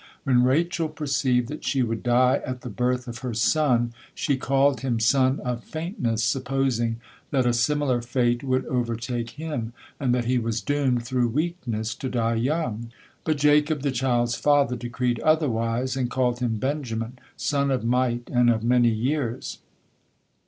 When 0.23 0.41
Rachel 0.41 0.89
perceived 0.89 1.47
that 1.49 1.63
she 1.63 1.83
would 1.83 2.01
die 2.01 2.41
at 2.43 2.61
the 2.61 2.71
birth 2.71 3.07
of 3.07 3.19
her 3.19 3.35
son, 3.35 3.93
she 4.15 4.35
called 4.35 4.81
him 4.81 4.99
"son 4.99 5.39
of 5.41 5.63
faintness," 5.63 6.23
supposing 6.23 6.99
that 7.29 7.45
a 7.45 7.53
similar 7.53 8.01
fate 8.01 8.43
would 8.43 8.65
overtake 8.65 9.29
him, 9.37 9.73
and 9.99 10.11
that 10.15 10.25
he 10.25 10.39
was 10.39 10.59
doomed 10.59 11.05
through 11.05 11.27
weakness 11.27 11.93
to 11.93 12.09
die 12.09 12.33
young. 12.33 12.89
But 13.25 13.37
Jacob, 13.37 13.83
the 13.83 13.91
child's 13.91 14.33
father, 14.33 14.75
decreed 14.75 15.19
otherwise, 15.19 15.95
and 15.95 16.09
called 16.09 16.39
him 16.39 16.57
Benjamin, 16.57 17.19
"son 17.37 17.69
of 17.69 17.83
might 17.83 18.27
and 18.31 18.49
of 18.49 18.63
many 18.63 18.89
years." 18.89 19.59